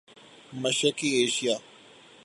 [0.53, 1.55] مشرقی ایشیا